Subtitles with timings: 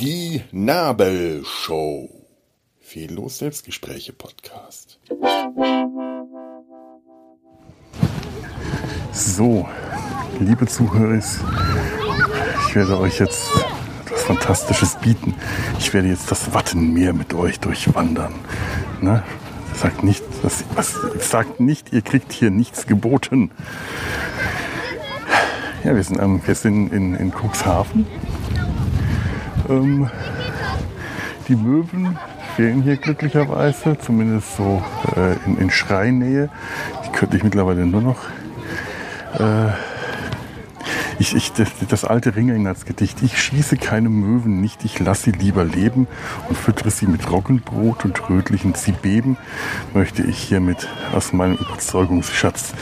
[0.00, 2.08] Die Nabelshow.
[2.78, 5.00] Fehllos Selbstgespräche Podcast.
[9.12, 9.68] So,
[10.38, 13.48] liebe Zuhörer, ich werde euch jetzt
[14.06, 15.34] etwas Fantastisches bieten.
[15.80, 18.34] Ich werde jetzt das Wattenmeer mit euch durchwandern.
[19.00, 19.24] Ne?
[19.74, 23.50] Sagt nicht, das, was, sagt nicht, ihr kriegt hier nichts geboten.
[25.84, 28.06] Ja, wir sind, ähm, wir sind in, in Cuxhaven.
[29.68, 30.10] Ähm,
[31.48, 32.18] die Möwen
[32.54, 34.82] fehlen hier glücklicherweise, zumindest so
[35.16, 36.50] äh, in, in Schreinähe.
[37.06, 38.18] Die könnte ich mittlerweile nur noch
[39.38, 39.70] äh,
[41.20, 41.52] ich, ich,
[41.88, 43.22] das, alte Ringelnatz-Gedicht.
[43.22, 46.08] Ich schieße keine Möwen nicht, ich lasse sie lieber leben
[46.48, 49.36] und füttere sie mit Roggenbrot und rötlichen Zibeben,
[49.92, 52.72] möchte ich hiermit aus meinem Überzeugungsschatz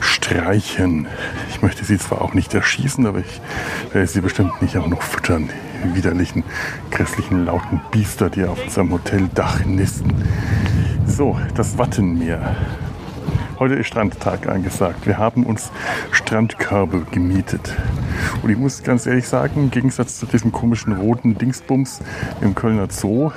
[0.00, 1.08] streichen.
[1.48, 3.40] Ich möchte sie zwar auch nicht erschießen, aber ich
[3.92, 5.48] werde sie bestimmt nicht auch noch füttern.
[5.82, 6.44] Die widerlichen,
[6.90, 10.12] grässlichen, lauten Biester, die auf unserem Hoteldach nisten.
[11.06, 12.54] So, das Wattenmeer.
[13.58, 15.04] Heute ist Strandtag angesagt.
[15.04, 15.72] Wir haben uns
[16.12, 17.74] Strandkörbe gemietet.
[18.40, 22.00] Und ich muss ganz ehrlich sagen, im Gegensatz zu diesem komischen roten Dingsbums
[22.40, 23.32] im Kölner Zoo,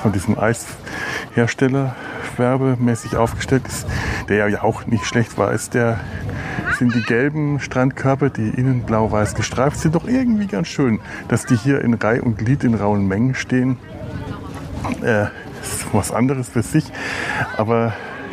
[0.00, 1.94] von diesem Eishersteller
[2.38, 3.86] werbemäßig aufgestellt ist,
[4.30, 6.00] der ja auch nicht schlecht war, ist der
[6.78, 11.56] sind die gelben Strandkörper, die innen blau-weiß gestreift sind, doch irgendwie ganz schön, dass die
[11.56, 13.76] hier in Reih und Glied in rauen Mengen stehen.
[15.02, 15.26] Äh,
[15.60, 16.90] ist was anderes für sich,
[17.58, 17.92] aber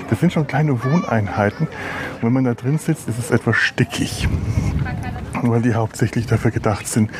[0.09, 1.67] das sind schon kleine Wohneinheiten.
[1.67, 4.27] Und wenn man da drin sitzt, ist es etwas stickig.
[5.41, 7.11] Weil die hauptsächlich dafür gedacht sind,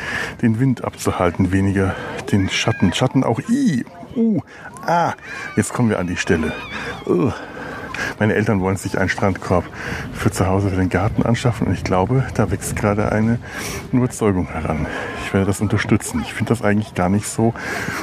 [0.42, 1.94] den Wind abzuhalten, weniger
[2.32, 2.92] den Schatten.
[2.92, 3.84] Schatten auch, i,
[4.16, 4.40] uh,
[4.86, 5.12] ah,
[5.56, 6.52] jetzt kommen wir an die Stelle.
[7.06, 7.32] Uh.
[8.18, 9.64] Meine Eltern wollen sich einen Strandkorb
[10.12, 13.38] für zu Hause für den Garten anschaffen und ich glaube, da wächst gerade eine
[13.92, 14.86] Überzeugung heran.
[15.24, 16.20] Ich werde das unterstützen.
[16.22, 17.54] Ich finde das eigentlich gar nicht so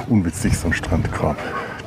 [0.09, 1.37] unwitzig, so ein Strandkorb.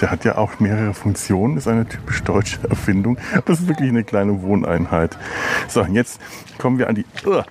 [0.01, 3.19] Der hat ja auch mehrere Funktionen, ist eine typisch deutsche Erfindung.
[3.47, 5.17] Das ist wirklich eine kleine Wohneinheit.
[5.69, 6.21] So, jetzt
[6.59, 7.07] kommen wir an die...
[7.25, 7.43] Uh,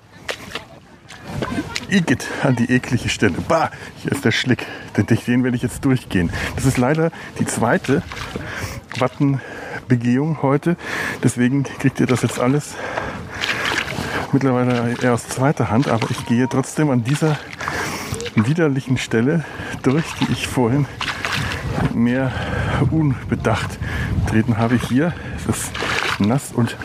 [1.89, 3.35] Igitt, an die eklige Stelle.
[3.47, 4.65] Bah, hier ist der Schlick.
[4.97, 6.31] Den, den werde ich jetzt durchgehen.
[6.55, 8.01] Das ist leider die zweite
[8.97, 10.77] Wattenbegehung heute.
[11.23, 12.75] Deswegen kriegt ihr das jetzt alles
[14.31, 15.87] mittlerweile eher aus zweiter Hand.
[15.87, 17.37] Aber ich gehe trotzdem an dieser
[18.35, 19.45] widerlichen Stelle
[19.83, 20.87] durch, die ich vorhin
[21.93, 22.31] mehr
[22.91, 23.79] unbedacht
[24.29, 24.75] treten habe.
[24.75, 25.71] Hier es ist
[26.19, 26.75] nass und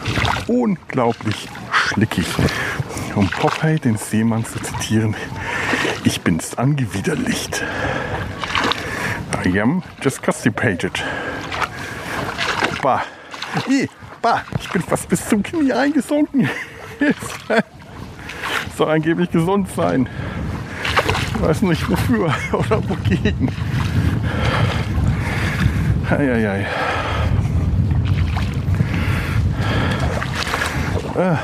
[0.47, 2.27] unglaublich schlickig.
[3.15, 5.17] Um Popeye, den Seemann, zu zitieren,
[6.05, 7.65] ich bin's angewiderlicht.
[9.45, 11.03] I am just constipated.
[12.83, 13.03] Bah.
[13.69, 13.89] I,
[14.23, 16.49] bah, ich bin fast bis zum Knie eingesunken.
[18.77, 20.09] Soll angeblich gesund sein.
[21.35, 23.51] Ich weiß nicht wofür oder wogegen.
[26.11, 26.67] Eieiei.
[31.17, 31.39] Ah.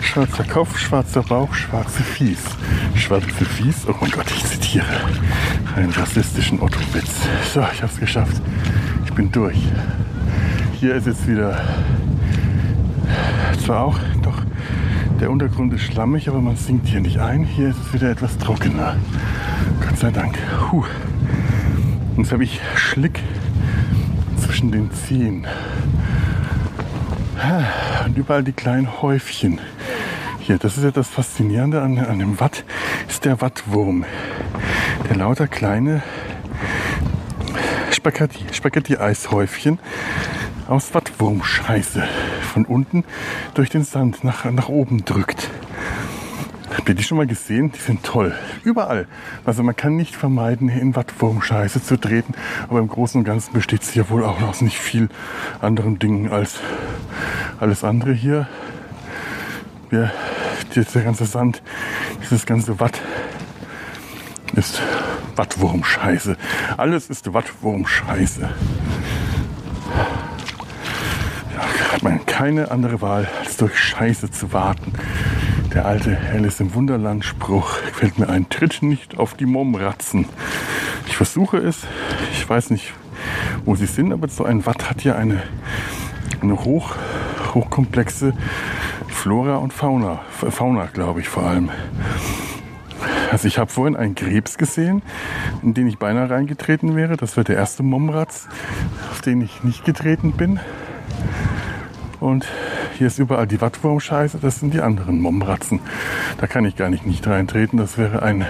[0.00, 2.38] Schwarzer Kopf, schwarzer Bauch, schwarze Fies.
[2.94, 4.86] Schwarze Fies, oh mein Gott, ich zitiere
[5.74, 7.10] einen rassistischen Otto-Witz.
[7.52, 8.40] So, ich habe es geschafft.
[9.04, 9.58] Ich bin durch.
[10.78, 11.60] Hier ist jetzt wieder
[13.64, 14.40] zwar auch, doch
[15.20, 17.44] der Untergrund ist schlammig, aber man sinkt hier nicht ein.
[17.44, 18.96] Hier ist es wieder etwas trockener.
[19.80, 20.38] Gott sei Dank.
[20.70, 20.84] Puh.
[22.16, 23.20] Und jetzt habe ich Schlick
[24.38, 25.46] zwischen den Zehen.
[28.06, 29.60] Und überall die kleinen Häufchen.
[30.38, 32.64] Hier, das ist ja das Faszinierende an, an dem Watt,
[33.08, 34.04] ist der Wattwurm.
[35.08, 36.02] Der lauter kleine
[37.90, 39.78] Spaghetti, Spaghetti-Eishäufchen
[40.68, 42.04] aus Wattwurmscheiße
[42.52, 43.04] von unten
[43.54, 45.50] durch den Sand nach, nach oben drückt.
[46.76, 47.70] Habt ihr die schon mal gesehen?
[47.72, 48.34] Die sind toll.
[48.64, 49.06] Überall.
[49.44, 52.34] Also man kann nicht vermeiden, in Wattwurmscheiße zu treten.
[52.68, 55.08] Aber im Großen und Ganzen besteht es hier wohl auch aus nicht viel
[55.60, 56.60] anderen Dingen als
[57.60, 58.48] alles andere hier.
[59.90, 60.10] Wir,
[60.74, 61.62] der ganze Sand,
[62.22, 63.00] dieses ganze Watt
[64.56, 64.82] ist
[65.36, 66.36] Wattwurmscheiße.
[66.76, 68.48] Alles ist Wattwurmscheiße.
[71.54, 74.92] Ja, hat man keine andere Wahl, als durch Scheiße zu warten.
[75.74, 80.26] Der alte Alice im Wunderland Spruch fällt mir ein, tritt nicht auf die Momratzen.
[81.08, 81.84] Ich versuche es,
[82.32, 82.92] ich weiß nicht,
[83.64, 85.42] wo sie sind, aber so ein Watt hat ja eine,
[86.40, 86.94] eine hoch,
[87.54, 88.34] hochkomplexe
[89.08, 90.20] Flora und Fauna.
[90.30, 91.70] Fauna, glaube ich, vor allem.
[93.32, 95.02] Also ich habe vorhin einen Krebs gesehen,
[95.64, 97.16] in den ich beinahe reingetreten wäre.
[97.16, 98.46] Das war der erste Momratz,
[99.10, 100.60] auf den ich nicht getreten bin.
[102.20, 102.46] Und
[102.96, 105.80] hier ist überall die Wattwurmscheiße, das sind die anderen Momratzen.
[106.38, 108.46] Da kann ich gar nicht nicht reintreten, das wäre ein,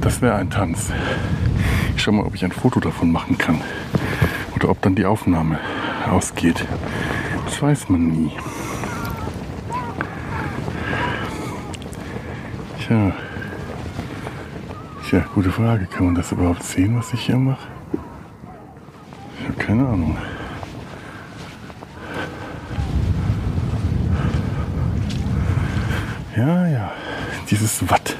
[0.00, 0.92] das wäre ein Tanz.
[1.96, 3.60] Ich schau mal, ob ich ein Foto davon machen kann.
[4.54, 5.58] Oder ob dann die Aufnahme
[6.08, 6.64] ausgeht.
[7.44, 8.32] Das weiß man nie.
[12.80, 13.12] Tja.
[15.08, 15.86] Tja, gute Frage.
[15.86, 17.66] Kann man das überhaupt sehen, was ich hier mache?
[19.40, 20.16] Ich habe keine Ahnung.
[26.38, 26.92] Ja, ja.
[27.50, 28.14] Dieses Watt.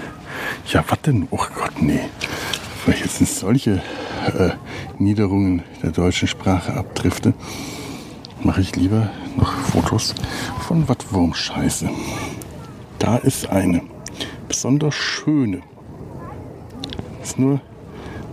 [0.66, 1.28] Ja, was denn?
[1.30, 2.00] Oh Gott, nee.
[2.84, 3.80] Weil ich jetzt in solche
[4.36, 4.50] äh,
[4.98, 7.32] Niederungen der deutschen Sprache abdrifte,
[8.42, 10.16] mache ich lieber noch Fotos
[10.66, 11.90] von Wattwurmscheiße.
[12.98, 13.82] Da ist eine
[14.48, 15.60] besonders schöne.
[17.22, 17.60] Ist nur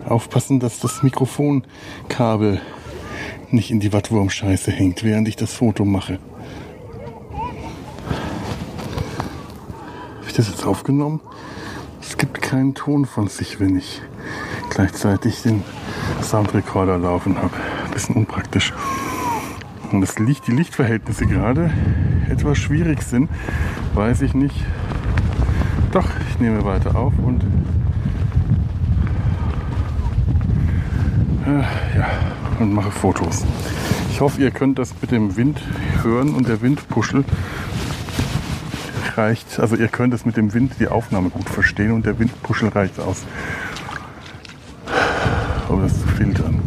[0.10, 2.60] aufpassen, dass das Mikrofonkabel
[3.52, 6.18] nicht in die Wattwurmscheiße hängt, während ich das Foto mache.
[10.36, 11.22] Ich das jetzt aufgenommen?
[12.02, 14.02] Es gibt keinen Ton von sich, wenn ich
[14.70, 15.64] gleichzeitig den
[16.22, 17.54] Soundrecorder laufen habe.
[17.94, 18.74] Bisschen unpraktisch.
[19.94, 21.72] Und das Licht, die Lichtverhältnisse gerade
[22.30, 23.30] etwas schwierig sind,
[23.94, 24.58] weiß ich nicht.
[25.94, 27.42] Doch, ich nehme weiter auf und
[31.46, 32.10] äh, ja,
[32.60, 33.46] und mache Fotos.
[34.12, 35.62] Ich hoffe, ihr könnt das mit dem Wind
[36.04, 37.24] hören und der Windpuschel
[39.18, 42.70] reicht, also ihr könnt es mit dem Wind die Aufnahme gut verstehen und der Windpuschel
[42.70, 43.24] reicht aus,
[45.70, 46.60] um das zu filtern.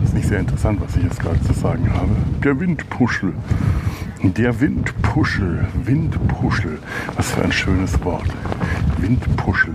[0.00, 2.10] Das ist nicht sehr interessant, was ich jetzt gerade zu sagen habe.
[2.42, 3.32] Der Windpuschel.
[4.22, 5.66] Der Windpuschel.
[5.84, 6.78] Windpuschel.
[7.16, 8.28] Was für ein schönes Wort.
[8.98, 9.74] Windpuschel.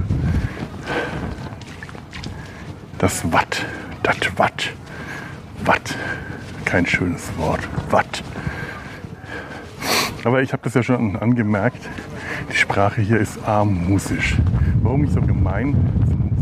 [2.98, 3.66] Das Watt.
[4.04, 4.74] Das Watt.
[5.64, 5.96] Watt.
[6.66, 7.62] Kein schönes Wort.
[7.90, 8.24] Watt.
[10.26, 11.88] Aber ich habe das ja schon angemerkt.
[12.52, 14.38] Die Sprache hier ist armmusisch.
[14.82, 15.76] Warum ich so gemein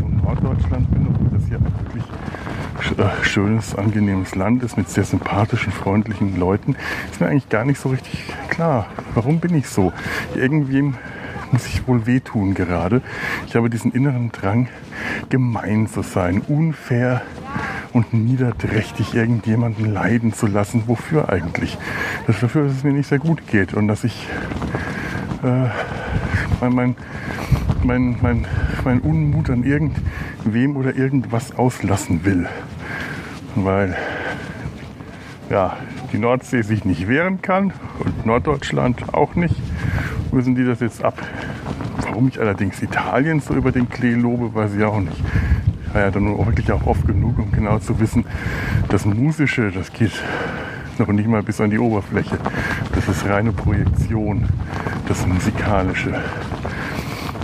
[0.00, 5.70] zum Norddeutschland bin, obwohl das hier wirklich äh, schönes, angenehmes Land ist mit sehr sympathischen,
[5.70, 6.76] freundlichen Leuten,
[7.12, 8.86] ist mir eigentlich gar nicht so richtig klar.
[9.14, 9.92] Warum bin ich so?
[10.34, 10.94] Irgendwem
[11.52, 13.02] muss ich wohl wehtun gerade.
[13.46, 14.68] Ich habe diesen inneren Drang,
[15.28, 17.20] gemein zu sein, unfair
[17.92, 20.84] und niederträchtig irgendjemanden leiden zu lassen.
[20.86, 21.78] Wofür eigentlich?
[22.26, 24.26] Das dafür, dass es mir nicht sehr gut geht und dass ich
[25.42, 25.68] äh,
[26.70, 26.96] mein,
[27.82, 28.46] mein, mein,
[28.84, 32.46] mein Unmut an irgendwem oder irgendwas auslassen will.
[33.54, 33.96] Weil
[35.50, 35.76] ja,
[36.12, 39.56] die Nordsee sich nicht wehren kann und Norddeutschland auch nicht,
[40.32, 41.20] müssen die das jetzt ab.
[42.00, 45.22] Warum ich allerdings Italien so über den Klee lobe, weiß ich auch nicht
[45.94, 48.24] war ja dann wirklich auch oft genug, um genau zu wissen,
[48.88, 50.10] das Musische, das geht
[50.98, 52.38] noch nicht mal bis an die Oberfläche.
[52.94, 54.48] Das ist reine Projektion,
[55.08, 56.20] das Musikalische.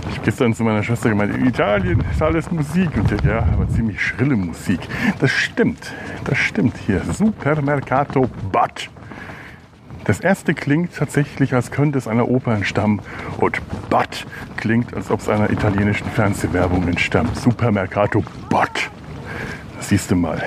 [0.09, 2.89] Ich habe gestern zu meiner Schwester gemeint, in Italien ist alles Musik.
[2.95, 4.79] Und der, ja, aber ziemlich schrille Musik.
[5.19, 5.93] Das stimmt,
[6.25, 7.01] das stimmt hier.
[7.11, 8.89] Supermercato Bad.
[10.03, 13.01] Das erste klingt tatsächlich, als könnte es einer Oper entstammen.
[13.37, 14.25] Und Bad
[14.57, 17.37] klingt, als ob es einer italienischen Fernsehwerbung entstammt.
[17.37, 18.89] Supermercato Bad.
[19.91, 20.41] Siehst du mal.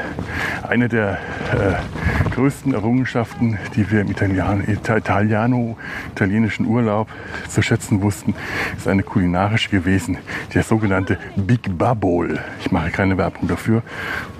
[0.67, 1.19] Eine der
[1.53, 5.77] äh, größten Errungenschaften, die wir im Italian, Italiano,
[6.13, 7.09] italienischen Urlaub
[7.51, 8.35] zu schätzen wussten,
[8.75, 10.17] ist eine kulinarische gewesen,
[10.55, 12.41] der sogenannte Big Babol.
[12.61, 13.83] Ich mache keine Werbung dafür,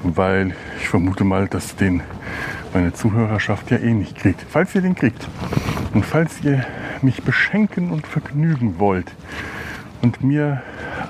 [0.03, 2.03] weil ich vermute mal, dass den
[2.73, 4.41] meine Zuhörerschaft ja eh nicht kriegt.
[4.49, 5.29] Falls ihr den kriegt
[5.93, 6.65] und falls ihr
[7.03, 9.13] mich beschenken und vergnügen wollt
[10.01, 10.63] und mir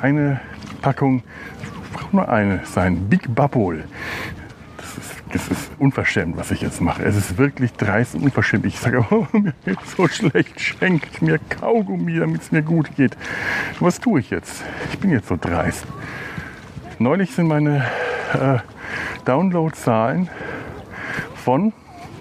[0.02, 0.40] eine
[0.82, 1.22] Packung,
[2.14, 3.84] nur eine sein, Big Bubble,
[4.76, 7.02] das ist, das ist unverschämt, was ich jetzt mache.
[7.02, 8.64] Es ist wirklich dreist und unverschämt.
[8.66, 13.16] Ich sage, oh, mir geht so schlecht, schenkt mir Kaugummi, damit es mir gut geht.
[13.80, 14.62] Was tue ich jetzt?
[14.92, 15.86] Ich bin jetzt so dreist.
[16.98, 17.84] Neulich sind meine
[18.32, 18.58] äh,
[19.24, 20.28] Downloadzahlen
[21.34, 21.72] von,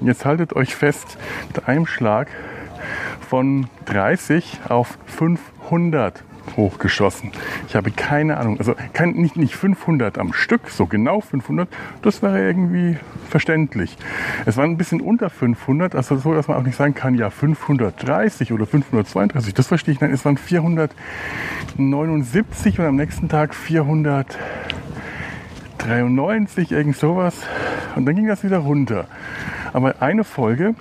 [0.02, 2.28] jetzt haltet euch fest, mit einem Schlag
[3.30, 6.24] von 30 auf 500
[6.56, 7.32] hochgeschossen.
[7.68, 11.70] Ich habe keine Ahnung, also kein, nicht, nicht 500 am Stück, so genau 500,
[12.02, 12.98] das wäre irgendwie
[13.30, 13.98] verständlich.
[14.46, 17.30] Es war ein bisschen unter 500, also so, dass man auch nicht sagen kann, ja
[17.30, 20.02] 530 oder 532, das verstehe ich.
[20.02, 24.38] Nein, es waren 479 und am nächsten Tag 400.
[25.84, 27.36] 93, irgend sowas.
[27.96, 29.08] Und dann ging das wieder runter.
[29.74, 30.76] Aber eine Folge,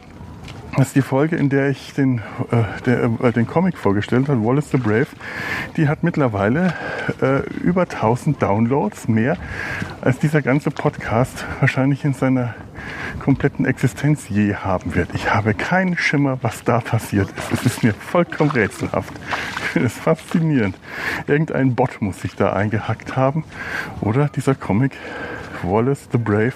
[0.77, 2.19] das ist die Folge, in der ich den,
[2.51, 5.09] äh, der, äh, den Comic vorgestellt habe, Wallace the Brave,
[5.77, 6.73] die hat mittlerweile
[7.21, 9.37] äh, über 1000 Downloads, mehr
[10.01, 12.55] als dieser ganze Podcast wahrscheinlich in seiner
[13.21, 15.11] kompletten Existenz je haben wird.
[15.15, 17.53] Ich habe keinen Schimmer, was da passiert ist.
[17.53, 19.13] Es ist mir vollkommen rätselhaft.
[19.59, 20.77] Ich finde es faszinierend.
[21.27, 23.45] Irgendein Bot muss sich da eingehackt haben.
[24.01, 24.93] Oder dieser Comic
[25.63, 26.55] Wallace the Brave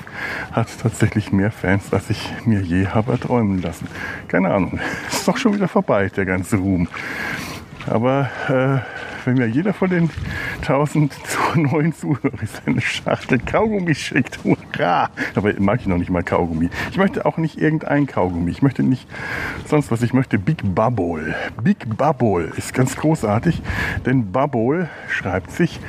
[0.53, 3.89] hat tatsächlich mehr Fans, als ich mir je habe erträumen lassen.
[4.29, 4.79] Keine Ahnung.
[5.11, 6.89] Ist doch schon wieder vorbei, der ganze Ruhm.
[7.89, 8.79] Aber äh,
[9.27, 10.11] wenn mir jeder von den
[10.61, 11.13] 1000
[11.57, 15.11] neuen Zuhörern seine Schachtel Kaugummi schickt, hurra!
[15.35, 16.71] Aber mag ich noch nicht mal Kaugummi.
[16.91, 18.51] Ich möchte auch nicht irgendein Kaugummi.
[18.51, 19.09] Ich möchte nicht
[19.67, 20.03] sonst was.
[20.03, 21.35] Ich möchte Big Bubble.
[21.63, 23.63] Big Bubble ist ganz großartig,
[24.05, 25.81] denn Bubble schreibt sich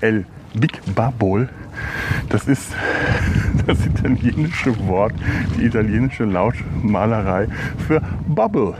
[0.00, 0.24] B-A-B-O-L.
[0.54, 1.48] Big Bubble
[2.28, 2.74] das ist
[3.66, 5.14] das italienische Wort,
[5.56, 7.48] die italienische Lautmalerei
[7.86, 8.74] für Bubble.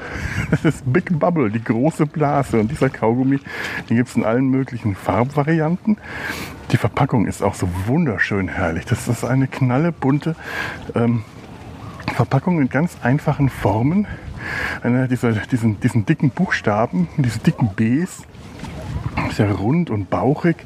[0.51, 2.59] Das ist Big Bubble, die große Blase.
[2.59, 3.41] Und dieser Kaugummi,
[3.89, 5.99] den gibt es in allen möglichen Farbvarianten.
[6.73, 8.85] Die Verpackung ist auch so wunderschön herrlich.
[8.85, 10.37] Das ist eine knallebunte
[10.95, 11.25] ähm,
[12.15, 14.07] Verpackung in ganz einfachen Formen.
[14.83, 18.23] Einer dieser, diesen, diesen dicken Buchstaben, diese dicken Bs,
[19.33, 20.57] sehr rund und bauchig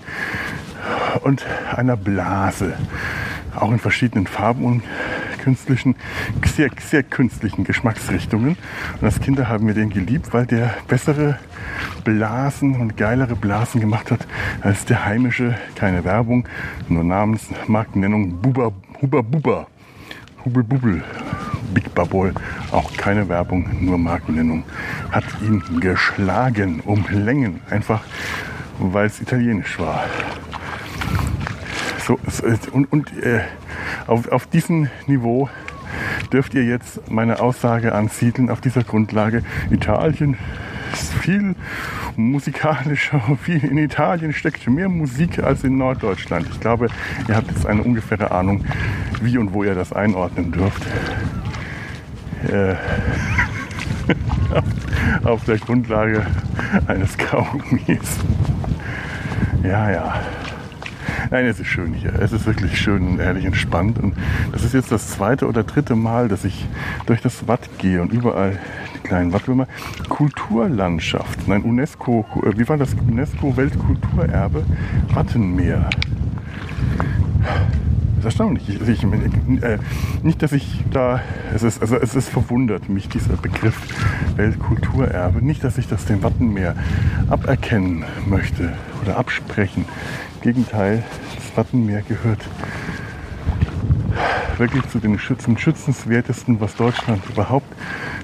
[1.22, 2.74] und einer Blase.
[3.54, 4.82] Auch in verschiedenen Farben und
[5.42, 5.96] künstlichen,
[6.46, 8.56] sehr, sehr künstlichen Geschmacksrichtungen.
[9.00, 11.38] Und als Kinder haben wir den geliebt, weil der bessere
[12.04, 14.26] Blasen und geilere Blasen gemacht hat
[14.62, 15.56] als der heimische.
[15.74, 16.48] Keine Werbung,
[16.88, 19.66] nur Namensmarkennennung Buba, Huba Buba.
[20.44, 21.04] Hubel Bubel.
[21.74, 22.32] Big Bubble,
[22.70, 24.64] auch keine Werbung, nur Markennennung,
[25.10, 28.02] hat ihn geschlagen um Längen, einfach
[28.78, 30.04] weil es italienisch war.
[32.06, 32.18] So,
[32.72, 33.42] und und äh,
[34.06, 35.48] auf, auf diesem Niveau
[36.32, 39.42] dürft ihr jetzt meine Aussage ansiedeln, auf dieser Grundlage.
[39.70, 40.36] Italien
[40.92, 41.54] ist viel
[42.16, 46.46] musikalischer, viel in Italien steckt mehr Musik als in Norddeutschland.
[46.50, 46.88] Ich glaube,
[47.28, 48.64] ihr habt jetzt eine ungefähre Ahnung,
[49.20, 50.82] wie und wo ihr das einordnen dürft.
[52.50, 52.74] Äh,
[55.24, 56.26] auf der Grundlage
[56.86, 58.18] eines Kaugummis.
[59.62, 60.14] Ja, ja.
[61.30, 62.12] Nein, es ist schön hier.
[62.20, 63.98] Es ist wirklich schön und ehrlich entspannt.
[63.98, 64.14] Und
[64.52, 66.66] das ist jetzt das zweite oder dritte Mal, dass ich
[67.06, 68.58] durch das Watt gehe und überall
[68.94, 69.66] die kleinen Wattwürmer.
[70.08, 72.94] Kulturlandschaft, nein, UNESCO, äh, wie war das?
[72.94, 74.64] UNESCO Weltkulturerbe
[75.14, 75.88] Wattenmeer.
[78.22, 78.68] Das ist erstaunlich.
[78.68, 79.02] Ich, ich,
[79.64, 79.78] äh,
[80.22, 81.20] nicht, dass ich da,
[81.52, 83.76] es ist, also es ist verwundert mich, dieser Begriff
[84.36, 85.44] Weltkulturerbe.
[85.44, 86.76] Nicht, dass ich das dem Wattenmeer
[87.28, 89.86] aberkennen möchte oder absprechen.
[90.40, 91.02] Gegenteil,
[91.34, 92.38] das Wattenmeer gehört
[94.56, 97.74] wirklich zu den zum schützenswertesten, was Deutschland überhaupt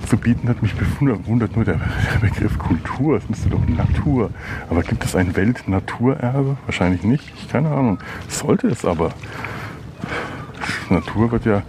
[0.06, 0.62] zu bieten hat.
[0.62, 1.80] Mich bewundert nur der,
[2.20, 3.16] Begriff Kultur.
[3.16, 4.30] Es müsste doch Natur.
[4.70, 6.56] Aber gibt es ein Weltnaturerbe?
[6.66, 7.32] Wahrscheinlich nicht.
[7.34, 7.98] Ich keine Ahnung.
[8.28, 9.10] Sollte es aber.
[10.90, 11.62] Natur wird ja,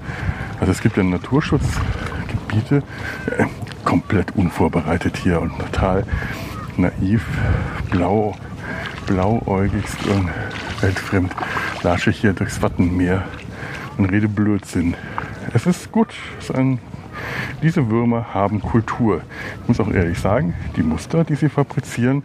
[0.59, 2.83] also es gibt ja Naturschutzgebiete,
[3.38, 3.45] äh,
[3.83, 6.05] komplett unvorbereitet hier und total
[6.77, 7.25] naiv,
[7.89, 8.35] blau
[9.05, 10.29] blauäugigst und
[10.81, 11.35] weltfremd
[11.81, 13.23] lasche ich hier durchs Wattenmeer
[13.97, 14.95] und rede Blödsinn.
[15.53, 16.13] Es ist gut.
[16.38, 16.79] Es ist ein,
[17.63, 19.21] diese Würmer haben Kultur.
[19.61, 22.23] Ich muss auch ehrlich sagen, die Muster, die sie fabrizieren,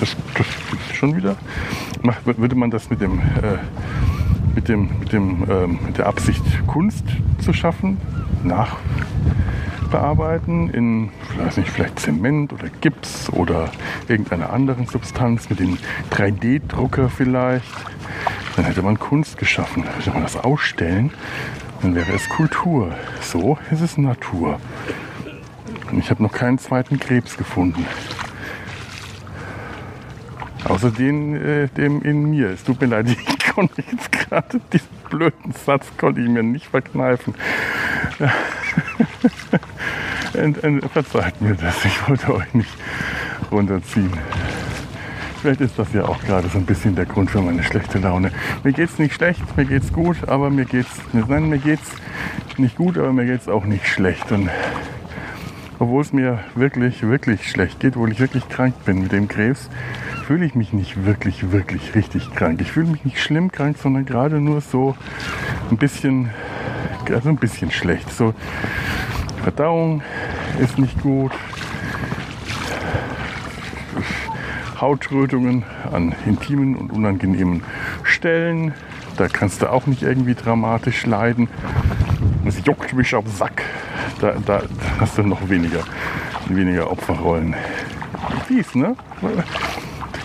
[0.00, 0.46] das, das
[0.96, 1.36] schon wieder.
[2.24, 3.58] Würde man das mit dem, äh,
[4.54, 7.04] mit dem, mit dem, ähm, mit der Absicht Kunst
[7.40, 7.98] zu schaffen,
[8.44, 8.76] nach
[9.90, 13.70] bearbeiten in, weiß nicht, vielleicht Zement oder Gips oder
[14.08, 15.78] irgendeiner anderen Substanz mit dem
[16.10, 17.64] 3D-Drucker vielleicht.
[18.56, 19.84] Dann hätte man Kunst geschaffen.
[19.84, 21.10] Würde man das ausstellen,
[21.82, 22.92] dann wäre es Kultur.
[23.20, 24.58] So ist es Natur.
[25.90, 27.86] Und ich habe noch keinen zweiten Krebs gefunden.
[30.64, 32.50] Außer den, äh, dem in mir.
[32.50, 36.66] Es tut mir leid, ich konnte jetzt gerade diesen blöden Satz konnte ich mir nicht
[36.66, 37.34] verkneifen.
[40.34, 42.70] ent, ent, verzeiht mir das, ich wollte euch nicht
[43.50, 44.12] runterziehen.
[45.40, 48.30] Vielleicht ist das ja auch gerade so ein bisschen der Grund für meine schlechte Laune.
[48.62, 51.90] Mir geht es nicht schlecht, mir geht es gut, aber mir geht's, nein, mir geht's
[52.58, 54.30] nicht gut, aber mir geht es auch nicht schlecht.
[54.30, 54.48] Und
[55.80, 59.68] obwohl es mir wirklich, wirklich schlecht geht, obwohl ich wirklich krank bin mit dem Krebs,
[60.22, 62.60] fühle ich mich nicht wirklich, wirklich richtig krank.
[62.60, 64.96] Ich fühle mich nicht schlimm krank, sondern gerade nur so
[65.70, 66.30] ein bisschen,
[67.10, 68.10] also ein bisschen schlecht.
[68.12, 68.32] So
[69.42, 70.02] Verdauung
[70.60, 71.32] ist nicht gut.
[74.80, 77.62] Hautrötungen an intimen und unangenehmen
[78.02, 78.74] Stellen.
[79.16, 81.48] Da kannst du auch nicht irgendwie dramatisch leiden.
[82.44, 83.62] Es juckt mich am Sack.
[84.20, 84.62] Da, da
[84.98, 85.80] hast du noch weniger,
[86.48, 87.54] weniger Opferrollen.
[88.46, 88.96] Fies, ne?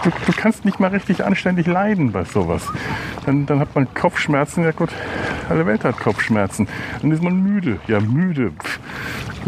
[0.09, 2.63] Du, du, kannst nicht mal richtig anständig leiden bei sowas.
[3.25, 4.89] Dann, dann hat man Kopfschmerzen, ja gut,
[5.49, 6.67] alle Welt hat Kopfschmerzen.
[7.01, 8.51] Dann ist man müde, ja müde.
[8.51, 8.79] Pff,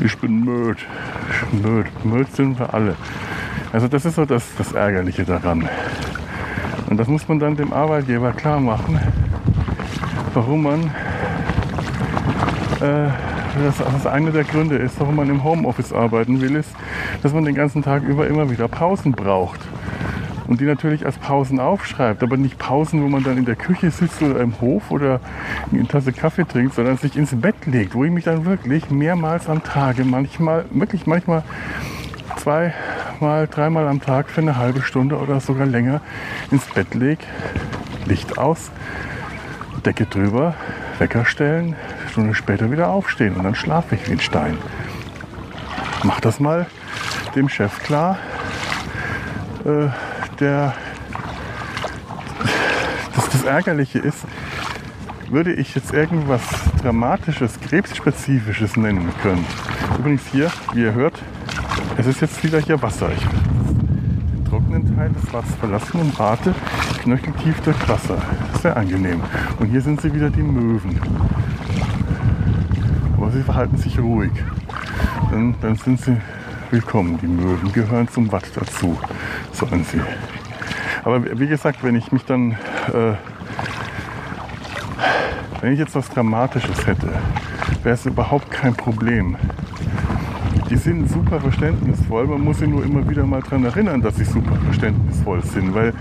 [0.03, 0.81] ich bin müde,
[1.51, 2.95] müde, müde sind wir alle.
[3.71, 5.69] Also das ist so das, das Ärgerliche daran.
[6.89, 8.99] Und das muss man dann dem Arbeitgeber klar machen,
[10.33, 10.83] warum man
[12.81, 13.09] äh,
[13.63, 16.71] das, das einer der Gründe ist, warum man im Homeoffice arbeiten will, ist,
[17.21, 19.59] dass man den ganzen Tag über immer wieder Pausen braucht.
[20.49, 23.91] Und die natürlich als Pausen aufschreibt, aber nicht Pausen, wo man dann in der Küche
[23.91, 25.19] sitzt oder im Hof oder
[25.71, 29.47] eine Tasse Kaffee trinkt, sondern sich ins Bett legt, wo ich mich dann wirklich mehrmals
[29.47, 31.43] am Tage, manchmal, wirklich manchmal
[32.37, 36.01] zweimal, dreimal am Tag für eine halbe Stunde oder sogar länger
[36.49, 37.25] ins Bett lege,
[38.07, 38.71] Licht aus,
[39.85, 40.55] Decke drüber,
[40.97, 41.75] Wecker stellen,
[42.09, 44.57] Stunde später wieder aufstehen und dann schlafe ich wie ein Stein.
[46.01, 46.65] Mach das mal
[47.35, 48.17] dem Chef klar,
[49.63, 49.89] äh,
[50.39, 50.73] der
[53.15, 54.25] das, das Ärgerliche ist,
[55.29, 56.41] würde ich jetzt irgendwas
[56.81, 59.45] Dramatisches, Krebsspezifisches nennen können.
[59.97, 61.21] Übrigens hier, wie ihr hört,
[61.97, 63.09] es ist jetzt wieder hier Wasser.
[63.11, 66.55] Ich den trockenen Teil des Wassers verlassen und warte
[67.01, 68.17] knöcheltief durch Wasser.
[68.61, 69.21] Sehr angenehm.
[69.59, 70.99] Und hier sind sie wieder die Möwen.
[73.17, 74.31] Aber sie verhalten sich ruhig.
[75.31, 76.17] Dann, dann sind sie
[76.71, 77.17] willkommen.
[77.19, 78.97] Die Möwen gehören zum Watt dazu,
[79.51, 80.01] sollen sie.
[81.03, 83.13] Aber wie gesagt, wenn ich mich dann, äh,
[85.61, 87.09] wenn ich jetzt was Dramatisches hätte,
[87.83, 89.35] wäre es überhaupt kein Problem.
[90.69, 94.25] Die sind super verständnisvoll, man muss sie nur immer wieder mal daran erinnern, dass sie
[94.25, 95.93] super verständnisvoll sind, weil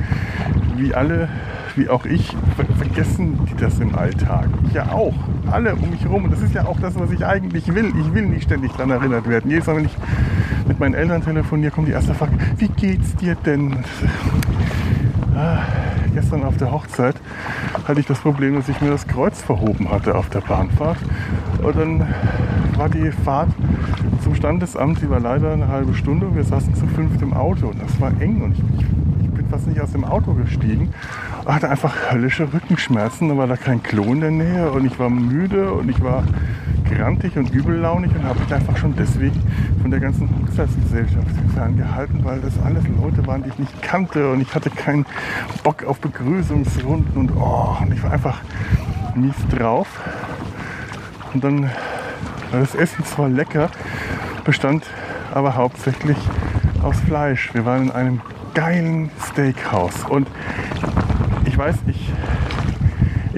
[0.76, 1.28] wie alle,
[1.76, 2.36] wie auch ich,
[2.76, 4.48] vergessen die das im Alltag.
[4.66, 5.14] Ich ja auch.
[5.50, 6.24] Alle um mich herum.
[6.24, 7.92] Und das ist ja auch das, was ich eigentlich will.
[7.98, 9.50] Ich will nicht ständig daran erinnert werden.
[9.50, 9.96] Jedes Mal, wenn ich
[10.68, 13.76] mit meinen Eltern telefoniere, kommt die erste Frage, wie geht's dir denn?
[15.34, 15.62] Ah,
[16.14, 17.16] gestern auf der Hochzeit
[17.86, 20.98] hatte ich das Problem, dass ich mir das Kreuz verhoben hatte auf der Bahnfahrt.
[21.62, 22.06] Und dann
[22.76, 23.48] war die Fahrt
[24.22, 27.68] zum Standesamt, die war leider eine halbe Stunde und wir saßen zu fünft im Auto
[27.68, 28.62] und das war eng und ich,
[29.20, 30.92] ich bin fast nicht aus dem Auto gestiegen.
[31.42, 34.98] Ich hatte einfach höllische Rückenschmerzen, da war da kein Klo in der Nähe und ich
[34.98, 36.24] war müde und ich war
[36.88, 39.40] grantig und übellaunig und habe mich einfach schon deswegen
[39.80, 44.40] von der ganzen Hochzeitsgesellschaft ferngehalten, weil das alles Leute waren, die ich nicht kannte und
[44.40, 45.06] ich hatte keinen
[45.62, 48.40] Bock auf Begrüßungsrunden und, oh, und ich war einfach
[49.14, 49.88] mies drauf.
[51.34, 51.64] Und dann
[52.50, 53.70] war das Essen zwar lecker,
[54.44, 54.84] bestand
[55.32, 56.16] aber hauptsächlich
[56.82, 57.52] aus Fleisch.
[57.52, 58.20] Wir waren in einem
[58.54, 60.26] geilen Steakhouse und
[61.44, 62.10] ich weiß, ich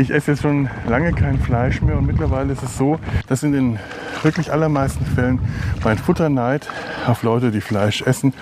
[0.01, 3.53] ich esse jetzt schon lange kein Fleisch mehr und mittlerweile ist es so, dass in
[3.53, 3.79] den
[4.23, 5.39] wirklich allermeisten Fällen
[5.85, 6.67] mein Futterneid
[7.07, 8.33] auf Leute, die Fleisch essen,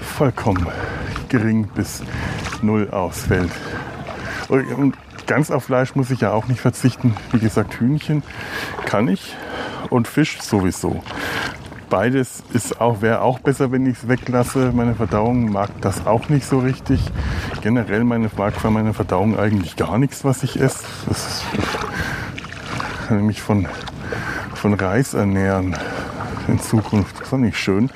[0.00, 0.66] vollkommen
[1.30, 2.02] gering bis
[2.60, 3.50] null ausfällt.
[4.48, 4.94] Und
[5.26, 7.14] ganz auf Fleisch muss ich ja auch nicht verzichten.
[7.32, 8.22] Wie gesagt, Hühnchen
[8.84, 9.36] kann ich
[9.88, 11.02] und Fisch sowieso
[11.88, 12.42] beides
[12.78, 14.72] auch, wäre auch besser, wenn ich es weglasse.
[14.74, 17.00] Meine Verdauung mag das auch nicht so richtig.
[17.60, 20.84] Generell meine, mag für meine Verdauung eigentlich gar nichts, was ich esse.
[21.08, 23.66] Das ist, ich kann mich von,
[24.54, 25.76] von Reis ernähren
[26.46, 27.20] in Zukunft.
[27.20, 27.90] Das ist nicht schön.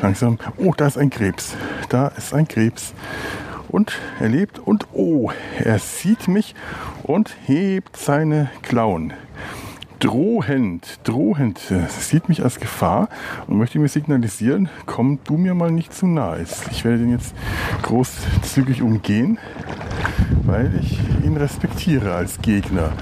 [0.00, 0.38] Langsam.
[0.56, 1.54] Oh, da ist ein Krebs.
[1.88, 2.94] Da ist ein Krebs.
[3.68, 6.54] Und er lebt und oh, er sieht mich
[7.02, 9.12] und hebt seine Klauen
[10.02, 13.08] drohend, drohend, sieht mich als Gefahr
[13.46, 16.44] und möchte mir signalisieren, komm du mir mal nicht zu nahe.
[16.72, 17.36] Ich werde den jetzt
[17.82, 19.38] großzügig umgehen,
[20.42, 22.92] weil ich ihn respektiere als Gegner.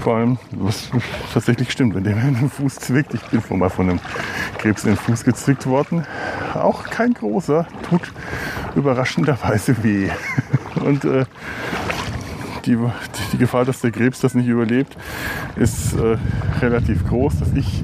[0.00, 0.90] Vor allem, was
[1.34, 4.00] tatsächlich stimmt, wenn der mir den Fuß zwickt, ich bin mal von einem
[4.56, 6.06] Krebs in den Fuß gezwickt worden,
[6.54, 8.10] auch kein großer, tut
[8.74, 10.08] überraschenderweise weh.
[10.82, 11.26] Und äh,
[12.62, 12.78] die,
[13.32, 14.96] die Gefahr, dass der Krebs das nicht überlebt,
[15.56, 16.16] ist äh,
[16.60, 17.82] relativ groß, dass ich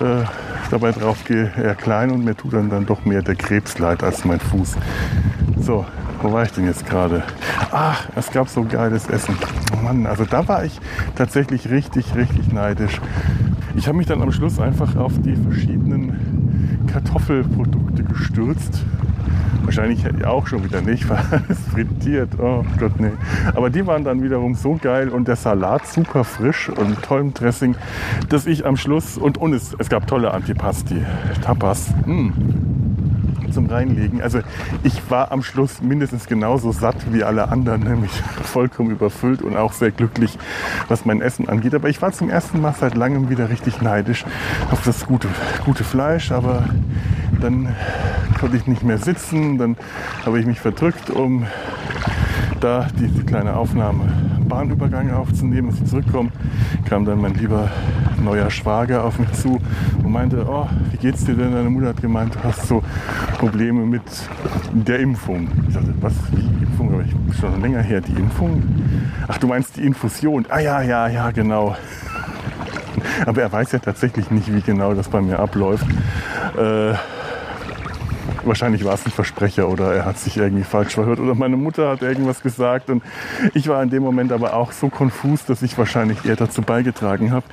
[0.00, 0.24] äh,
[0.70, 4.02] dabei drauf gehe, eher klein und mir tut dann, dann doch mehr der Krebs leid
[4.02, 4.76] als mein Fuß.
[5.58, 5.84] So,
[6.22, 7.22] wo war ich denn jetzt gerade?
[7.70, 9.36] Ach, es gab so geiles Essen.
[9.72, 10.80] Oh Mann, also da war ich
[11.16, 13.00] tatsächlich richtig, richtig neidisch.
[13.76, 18.84] Ich habe mich dann am Schluss einfach auf die verschiedenen Kartoffelprodukte gestürzt
[19.64, 22.30] Wahrscheinlich auch schon wieder nicht, weil es frittiert.
[22.38, 23.12] Oh Gott, nee.
[23.54, 27.76] Aber die waren dann wiederum so geil und der Salat super frisch und tollem Dressing,
[28.28, 31.02] dass ich am Schluss, und, und es, es gab tolle Antipasti,
[31.42, 32.32] Tapas, mh, hm,
[33.54, 34.20] zum Reinlegen.
[34.20, 34.40] Also
[34.82, 38.10] ich war am Schluss mindestens genauso satt wie alle anderen, nämlich
[38.42, 40.38] vollkommen überfüllt und auch sehr glücklich,
[40.88, 41.74] was mein Essen angeht.
[41.74, 44.24] Aber ich war zum ersten Mal seit langem wieder richtig neidisch
[44.70, 45.28] auf das gute,
[45.64, 46.32] gute Fleisch.
[46.32, 46.64] Aber
[47.44, 47.76] Dann
[48.40, 49.76] konnte ich nicht mehr sitzen, dann
[50.24, 51.44] habe ich mich verdrückt, um
[52.60, 54.10] da diese kleine Aufnahme
[54.48, 55.68] Bahnübergang aufzunehmen.
[55.68, 56.30] Als ich zurückkomme,
[56.88, 57.70] kam dann mein lieber
[58.18, 59.60] neuer Schwager auf mich zu
[60.02, 61.52] und meinte, oh, wie geht's dir denn?
[61.52, 62.82] Deine Mutter hat gemeint, du hast so
[63.36, 64.00] Probleme mit
[64.72, 65.46] der Impfung.
[65.68, 66.94] Ich dachte, was, wie Impfung?
[66.94, 68.62] Aber ich schon länger her, die Impfung?
[69.28, 70.46] Ach, du meinst die Infusion?
[70.48, 71.76] Ah ja, ja, ja, genau.
[73.26, 75.86] Aber er weiß ja tatsächlich nicht, wie genau das bei mir abläuft.
[76.56, 76.94] Äh,
[78.46, 81.90] wahrscheinlich war es ein Versprecher oder er hat sich irgendwie falsch verhört oder meine Mutter
[81.90, 83.02] hat irgendwas gesagt und
[83.54, 87.32] ich war in dem Moment aber auch so konfus, dass ich wahrscheinlich eher dazu beigetragen
[87.32, 87.46] habe.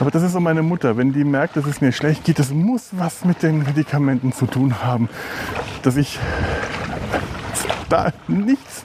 [0.00, 0.96] Aber das ist so meine Mutter.
[0.96, 4.46] Wenn die merkt, dass es mir schlecht geht, das muss was mit den Medikamenten zu
[4.46, 5.08] tun haben.
[5.82, 6.18] Dass ich
[7.88, 8.84] da nichts,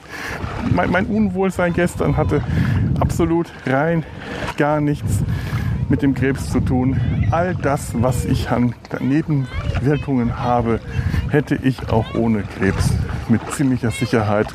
[0.70, 2.42] mein, mein Unwohlsein gestern hatte
[3.00, 4.04] absolut rein
[4.56, 5.22] gar nichts
[5.88, 7.00] mit dem Krebs zu tun.
[7.30, 10.80] All das, was ich an Nebenwirkungen habe,
[11.30, 12.90] hätte ich auch ohne Krebs
[13.28, 14.48] mit ziemlicher Sicherheit.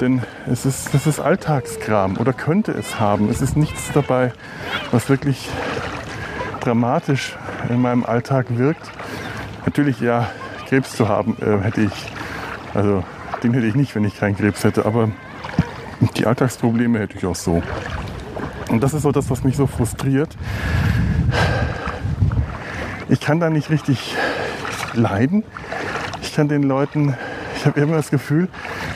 [0.00, 3.28] Denn es ist, das ist Alltagskram oder könnte es haben.
[3.28, 4.32] Es ist nichts dabei,
[4.90, 5.48] was wirklich
[6.60, 7.36] dramatisch
[7.68, 8.90] in meinem Alltag wirkt.
[9.66, 10.28] Natürlich ja,
[10.68, 12.12] Krebs zu haben, äh, hätte ich,
[12.74, 13.04] also
[13.42, 15.10] den hätte ich nicht, wenn ich keinen Krebs hätte, aber
[16.16, 17.62] die Alltagsprobleme hätte ich auch so.
[18.68, 20.36] Und das ist so das, was mich so frustriert.
[23.08, 24.16] Ich kann da nicht richtig
[24.94, 25.44] leiden.
[26.22, 27.14] Ich kann den Leuten,
[27.56, 28.48] ich habe immer das Gefühl,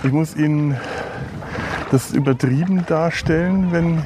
[0.02, 0.76] ich muss ihnen
[1.90, 4.02] das übertrieben darstellen, wenn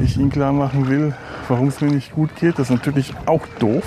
[0.00, 1.14] ich ihnen klar machen will,
[1.48, 2.58] warum es mir nicht gut geht.
[2.58, 3.84] Das ist natürlich auch doof.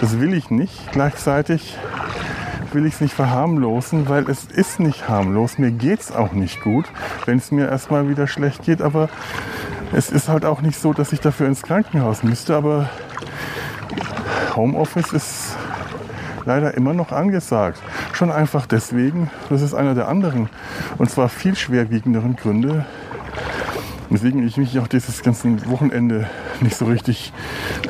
[0.00, 0.92] Das will ich nicht.
[0.92, 1.76] Gleichzeitig
[2.72, 5.58] will ich es nicht verharmlosen, weil es ist nicht harmlos.
[5.58, 6.84] Mir geht es auch nicht gut,
[7.24, 8.82] wenn es mir erstmal wieder schlecht geht.
[8.82, 9.08] Aber
[9.92, 12.90] es ist halt auch nicht so, dass ich dafür ins Krankenhaus müsste, aber
[14.54, 15.56] Homeoffice ist
[16.44, 17.82] leider immer noch angesagt.
[18.12, 20.48] Schon einfach deswegen, das ist einer der anderen
[20.98, 22.86] und zwar viel schwerwiegenderen Gründe,
[24.10, 26.28] weswegen ich mich auch dieses ganze Wochenende
[26.60, 27.32] nicht so richtig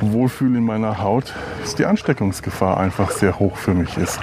[0.01, 4.19] wohlfühle in meiner Haut, ist die Ansteckungsgefahr einfach sehr hoch für mich ist.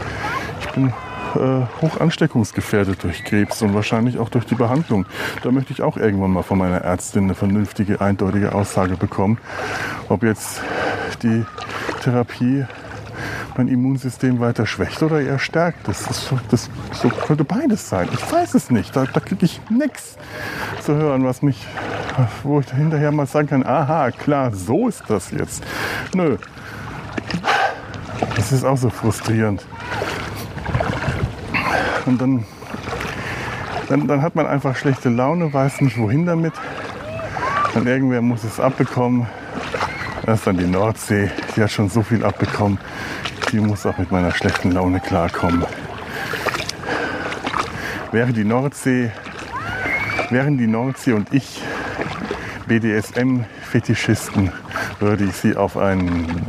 [0.60, 0.94] Ich bin
[1.36, 5.06] äh, hoch ansteckungsgefährdet durch Krebs und wahrscheinlich auch durch die Behandlung.
[5.44, 9.38] Da möchte ich auch irgendwann mal von meiner Ärztin eine vernünftige, eindeutige Aussage bekommen,
[10.10, 10.62] ob jetzt
[11.22, 11.46] die
[12.04, 12.66] Therapie
[13.58, 15.88] mein Immunsystem weiter schwächt oder eher stärkt.
[15.88, 18.10] Das, ist das so könnte beides sein.
[18.12, 18.96] Ich weiß es nicht.
[18.96, 20.18] Da, da kriege ich nichts
[20.82, 21.66] zu hören, was mich,
[22.44, 25.64] wo ich hinterher mal sagen kann, aha, klar, so ist das jetzt.
[26.14, 26.38] Nö.
[28.36, 29.66] Das ist auch so frustrierend.
[32.06, 32.46] Und dann,
[33.90, 36.54] dann, dann hat man einfach schlechte Laune, weiß nicht wohin damit.
[37.76, 39.28] Und irgendwer muss es abbekommen.
[40.26, 42.78] Das ist dann die Nordsee, die hat schon so viel abbekommen.
[43.52, 45.66] Die muss auch mit meiner schlechten Laune klarkommen.
[48.12, 49.12] Wäre die Nordsee,
[50.30, 51.62] wären die Nordsee und ich
[52.68, 54.52] BDSM-Fetischisten,
[55.00, 56.46] würde ich sie auf ein,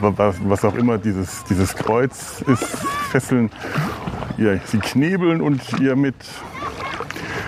[0.00, 2.64] was auch immer dieses, dieses Kreuz ist,
[3.10, 3.50] fesseln
[4.38, 6.14] ihr sie knebeln und ihr mit,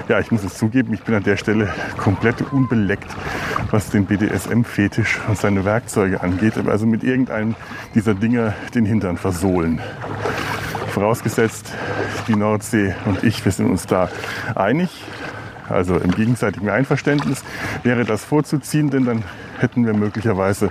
[0.09, 3.11] ja, ich muss es zugeben, ich bin an der Stelle komplett unbeleckt,
[3.70, 6.55] was den BDSM-Fetisch und seine Werkzeuge angeht.
[6.66, 7.55] Also mit irgendeinem
[7.94, 9.81] dieser Dinger den Hintern versohlen.
[10.92, 11.72] Vorausgesetzt,
[12.27, 14.09] die Nordsee und ich, wir sind uns da
[14.55, 15.05] einig.
[15.68, 17.44] Also im gegenseitigen Einverständnis
[17.83, 19.22] wäre das vorzuziehen, denn dann
[19.59, 20.70] hätten wir möglicherweise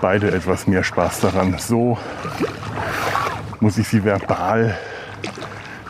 [0.00, 1.56] beide etwas mehr Spaß daran.
[1.58, 1.98] So
[3.60, 4.78] muss ich sie verbal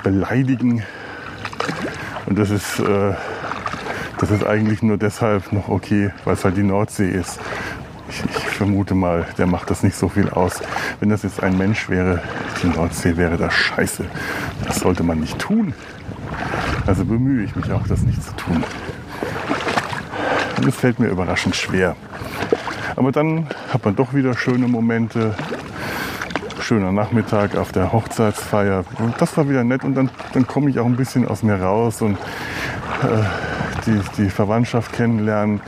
[0.08, 0.82] beleidigen.
[2.24, 3.12] Und das ist, äh,
[4.18, 7.38] das ist eigentlich nur deshalb noch okay, weil es halt die Nordsee ist.
[8.08, 10.62] Ich, ich, vermute mal, der macht das nicht so viel aus.
[10.98, 12.22] Wenn das jetzt ein Mensch wäre,
[12.62, 14.06] die Nordsee wäre das scheiße.
[14.66, 15.74] Das sollte man nicht tun.
[16.86, 18.64] Also bemühe ich mich auch, das nicht zu tun.
[20.56, 21.96] Und es fällt mir überraschend schwer.
[22.96, 25.34] Aber dann hat man doch wieder schöne Momente
[26.68, 28.84] schöner Nachmittag auf der Hochzeitsfeier.
[28.98, 31.58] Und das war wieder nett und dann, dann komme ich auch ein bisschen aus mir
[31.58, 33.24] raus und äh,
[33.86, 35.62] die, die Verwandtschaft kennenlernen.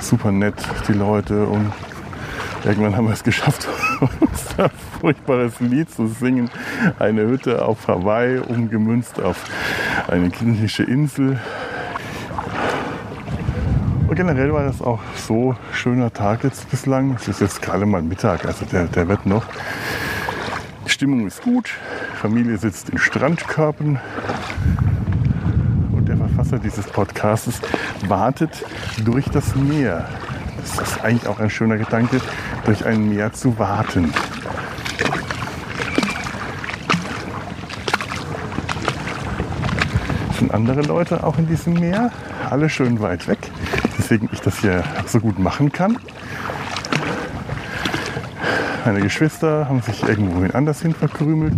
[0.00, 0.54] Super nett,
[0.88, 1.70] die Leute und
[2.64, 3.68] irgendwann haben wir es geschafft,
[4.00, 6.48] uns ein furchtbares Lied zu singen.
[6.98, 9.44] Eine Hütte auf Hawaii, umgemünzt auf
[10.08, 11.38] eine griechische Insel.
[14.08, 17.14] Und generell war das auch so schöner Tag jetzt bislang.
[17.16, 19.44] Es ist jetzt gerade mal Mittag, also der, der wird noch.
[20.96, 21.68] Stimmung ist gut,
[22.22, 24.00] Familie sitzt in Strandkörben
[25.92, 27.60] und der Verfasser dieses Podcasts
[28.08, 28.64] wartet
[29.04, 30.08] durch das Meer.
[30.56, 32.22] Das ist eigentlich auch ein schöner Gedanke,
[32.64, 34.10] durch ein Meer zu warten.
[40.38, 42.10] Sind andere Leute auch in diesem Meer?
[42.48, 43.50] Alle schön weit weg,
[43.98, 45.98] deswegen ich das hier so gut machen kann.
[48.86, 51.52] Meine Geschwister haben sich irgendwo anders hin verkrümelt.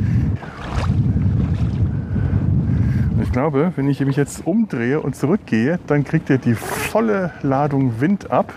[3.11, 7.33] Und ich glaube, wenn ich mich jetzt umdrehe und zurückgehe, dann kriegt er die volle
[7.43, 8.55] Ladung Wind ab.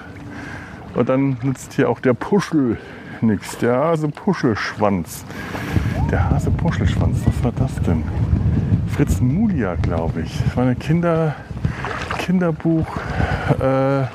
[0.96, 2.78] Und dann nutzt hier auch der Puschel
[3.20, 3.58] nichts.
[3.58, 5.26] Der Hase-Puschelschwanz.
[6.10, 8.06] Der Hase-Puschelschwanz, was war das denn?
[8.88, 10.42] Fritz Mulia, glaube ich.
[10.46, 11.36] Das war ein Kinder,
[12.20, 12.88] Kinderbuch.
[13.60, 14.06] Äh,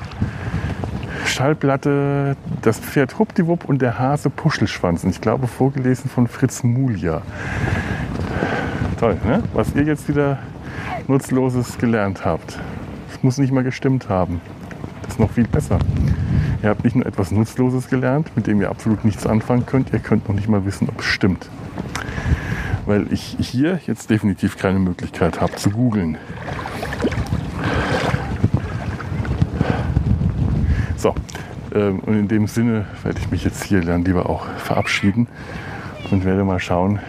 [1.37, 5.03] Schallplatte Das Pferd Huppdiwupp und der Hase Puschelschwanz.
[5.03, 7.21] Und ich glaube, vorgelesen von Fritz Mulia.
[8.99, 9.43] Toll, ne?
[9.53, 10.39] Was ihr jetzt wieder
[11.07, 12.57] Nutzloses gelernt habt.
[13.11, 14.41] Das muss nicht mal gestimmt haben.
[15.03, 15.77] Das ist noch viel besser.
[16.63, 19.99] Ihr habt nicht nur etwas Nutzloses gelernt, mit dem ihr absolut nichts anfangen könnt, ihr
[19.99, 21.51] könnt noch nicht mal wissen, ob es stimmt.
[22.87, 26.17] Weil ich hier jetzt definitiv keine Möglichkeit habe zu googeln.
[30.97, 31.13] So,
[31.75, 35.27] ähm, und in dem Sinne werde ich mich jetzt hier dann lieber auch verabschieden
[36.09, 36.99] und werde mal schauen,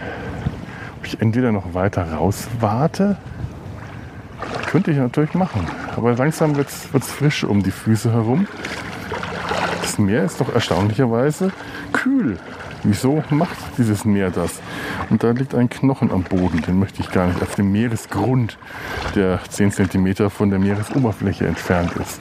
[0.99, 3.17] ob ich entweder noch weiter rauswarte.
[4.67, 5.67] Könnte ich natürlich machen.
[5.97, 8.47] Aber langsam wird es frisch um die Füße herum.
[9.81, 11.51] Das Meer ist doch erstaunlicherweise
[11.95, 12.39] kühl.
[12.83, 14.61] Wieso macht dieses Meer das?
[15.09, 18.59] Und da liegt ein Knochen am Boden, den möchte ich gar nicht auf dem Meeresgrund,
[19.15, 22.21] der 10 cm von der Meeresoberfläche entfernt ist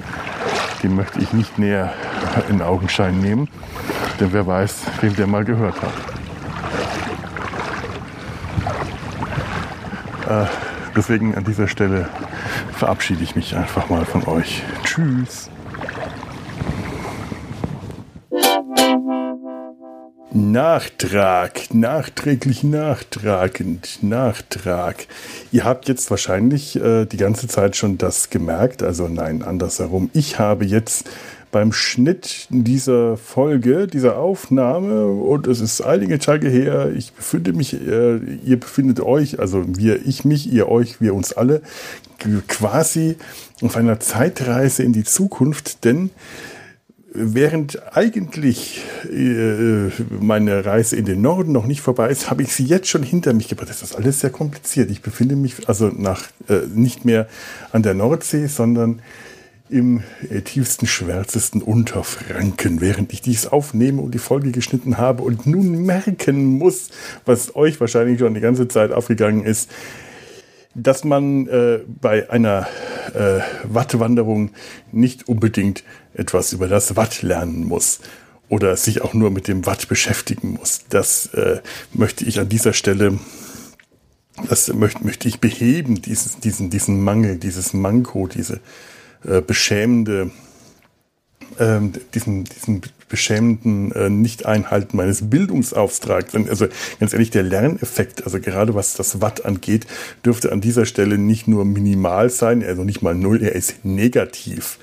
[0.83, 1.93] den möchte ich nicht näher
[2.49, 3.47] in Augenschein nehmen,
[4.19, 5.93] denn wer weiß, wem der mal gehört hat.
[10.27, 10.45] Äh,
[10.95, 12.09] deswegen an dieser Stelle
[12.73, 14.63] verabschiede ich mich einfach mal von euch.
[14.83, 15.49] Tschüss.
[20.38, 25.08] Nachtrag, nachträglich nachtragend, Nachtrag.
[25.52, 30.12] Ihr habt jetzt wahrscheinlich äh, die ganze Zeit schon das gemerkt, also nein, andersherum.
[30.13, 31.10] Ich habe jetzt
[31.52, 37.73] beim Schnitt dieser Folge, dieser Aufnahme, und es ist einige Tage her, ich befinde mich,
[37.73, 41.63] äh, ihr befindet euch, also wir, ich mich, ihr euch, wir uns alle,
[42.47, 43.15] quasi
[43.63, 46.12] auf einer Zeitreise in die Zukunft, denn
[47.17, 52.63] während eigentlich äh, meine Reise in den Norden noch nicht vorbei ist, habe ich sie
[52.63, 53.69] jetzt schon hinter mich gebracht.
[53.69, 54.91] Das ist alles sehr kompliziert.
[54.91, 57.27] Ich befinde mich also nach äh, nicht mehr
[57.71, 59.01] an der Nordsee, sondern
[59.69, 65.45] im äh, tiefsten, schwärzesten Unterfranken, während ich dies aufnehme und die Folge geschnitten habe und
[65.45, 66.89] nun merken muss,
[67.25, 69.69] was euch wahrscheinlich schon die ganze Zeit aufgegangen ist,
[70.77, 72.67] dass man äh, bei einer
[73.13, 74.51] äh, Wattwanderung
[74.91, 77.99] nicht unbedingt etwas über das Watt lernen muss
[78.47, 80.81] oder sich auch nur mit dem Watt beschäftigen muss.
[80.89, 81.61] Das äh,
[81.93, 83.17] möchte ich an dieser Stelle,
[84.47, 88.59] das möchte, möchte ich beheben, dieses, diesen, diesen Mangel, dieses Manko, diese
[89.25, 90.31] äh, beschämende,
[91.57, 91.79] äh,
[92.13, 96.36] diesen, diesen beschämenden äh, Nicht-Einhalten meines Bildungsauftrags.
[96.36, 96.67] Also
[96.99, 99.88] ganz ehrlich, der Lerneffekt, also gerade was das Watt angeht,
[100.25, 104.77] dürfte an dieser Stelle nicht nur minimal sein, also nicht mal null, er ist negativ.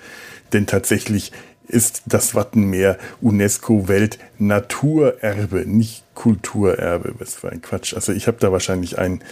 [0.53, 1.31] Denn tatsächlich
[1.67, 7.15] ist das Wattenmeer UNESCO-Weltnaturerbe, nicht Kulturerbe.
[7.19, 7.95] Was für ein Quatsch.
[7.95, 9.23] Also ich habe da wahrscheinlich ein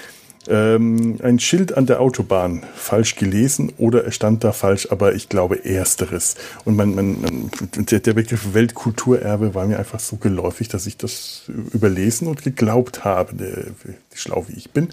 [0.48, 5.28] ähm, ein Schild an der Autobahn falsch gelesen oder es stand da falsch, aber ich
[5.28, 6.37] glaube ersteres.
[6.64, 11.42] Und man, man, der, der Begriff Weltkulturerbe war mir einfach so geläufig, dass ich das
[11.72, 13.74] überlesen und geglaubt habe,
[14.14, 14.88] schlau wie ich bin.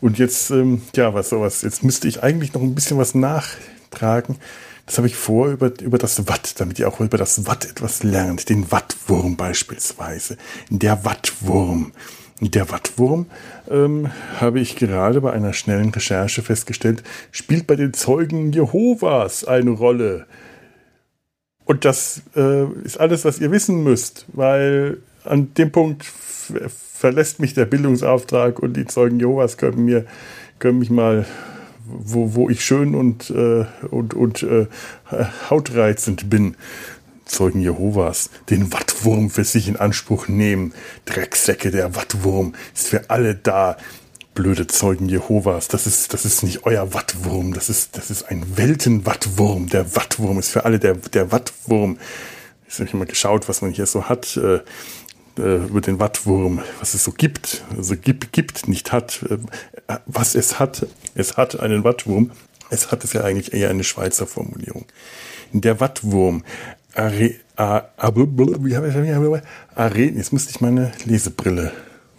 [0.00, 4.36] Und jetzt, ähm, ja, was sowas, jetzt müsste ich eigentlich noch ein bisschen was nachtragen.
[4.86, 8.04] Das habe ich vor über, über das Watt, damit ihr auch über das Watt etwas
[8.04, 8.48] lernt.
[8.48, 10.38] Den Wattwurm beispielsweise.
[10.70, 11.92] Der Wattwurm.
[12.40, 13.26] Der Wattwurm,
[13.68, 19.70] ähm, habe ich gerade bei einer schnellen Recherche festgestellt, spielt bei den Zeugen Jehovas eine
[19.70, 20.26] Rolle.
[21.64, 27.54] Und das äh, ist alles, was ihr wissen müsst, weil an dem Punkt verlässt mich
[27.54, 30.06] der Bildungsauftrag und die Zeugen Jehovas können mir
[30.58, 31.26] können mich mal
[31.88, 34.66] wo, wo ich schön und, äh, und, und äh,
[35.48, 36.54] hautreizend bin,
[37.28, 40.72] Zeugen Jehovas den Wattwurm für sich in Anspruch nehmen.
[41.04, 43.76] Drecksäcke, der Wattwurm ist für alle da.
[44.34, 48.56] Blöde Zeugen Jehovas, das ist, das ist nicht euer Wattwurm, das ist, das ist ein
[48.56, 49.68] Weltenwattwurm.
[49.68, 51.98] Der Wattwurm ist für alle der, der Wattwurm.
[52.68, 54.60] Ich habe mal geschaut, was man hier so hat äh,
[55.38, 57.64] äh, über den Wattwurm, was es so gibt.
[57.76, 59.24] Also gibt, gibt, nicht hat.
[59.28, 59.38] Äh,
[60.06, 62.30] was es hat, es hat einen Wattwurm.
[62.70, 64.84] Es hat es ja eigentlich eher eine Schweizer Formulierung.
[65.52, 66.44] Der Wattwurm
[66.98, 69.44] Are, Are, wie habe ich
[69.76, 71.70] Are, jetzt müsste ich meine Lesebrille.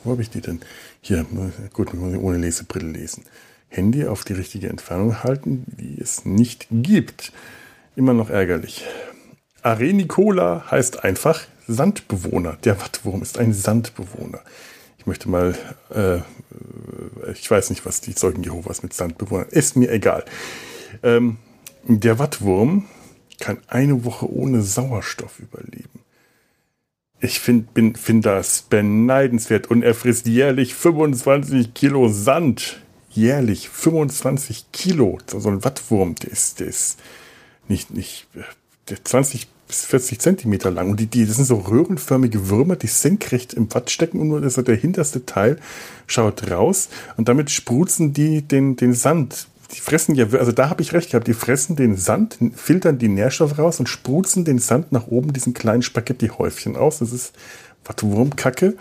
[0.05, 0.61] Wo habe ich die denn?
[1.01, 1.25] Hier,
[1.73, 3.25] gut, ohne Lesebrille lesen.
[3.67, 7.33] Handy auf die richtige Entfernung halten, die es nicht gibt.
[7.97, 8.85] Immer noch ärgerlich.
[9.63, 12.57] Arenicola heißt einfach Sandbewohner.
[12.63, 14.39] Der Wattwurm ist ein Sandbewohner.
[14.97, 15.57] Ich möchte mal,
[15.93, 16.19] äh,
[17.33, 20.23] ich weiß nicht, was die Zeugen Jehovas mit Sandbewohnern, ist mir egal.
[21.03, 21.37] Ähm,
[21.83, 22.85] der Wattwurm
[23.39, 25.99] kann eine Woche ohne Sauerstoff überleben.
[27.21, 32.79] Ich finde find das beneidenswert und er frisst jährlich 25 Kilo Sand.
[33.09, 35.17] Jährlich 25 Kilo.
[35.27, 36.99] So ein Wattwurm, der ist, der ist
[37.67, 38.27] nicht, nicht,
[38.87, 40.91] der 20 bis 40 Zentimeter lang.
[40.91, 44.41] Und die, die, das sind so röhrenförmige Würmer, die senkrecht im Watt stecken und nur
[44.41, 45.59] das, der hinterste Teil
[46.07, 50.81] schaut raus und damit spruzen die den, den Sand die fressen ja, also da habe
[50.81, 54.91] ich recht gehabt, die fressen den Sand, filtern die Nährstoffe raus und spruzen den Sand
[54.91, 56.99] nach oben, diesen kleinen Spaghetti-Häufchen aus.
[56.99, 57.33] Das ist
[58.01, 58.75] Wurmkacke